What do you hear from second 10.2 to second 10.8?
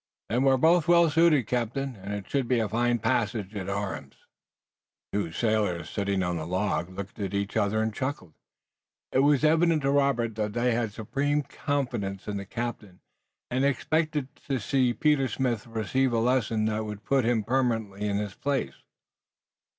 that they